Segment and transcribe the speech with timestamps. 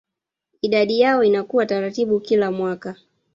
[0.61, 2.95] Idadi yao inakuwa taratibu kila mwaka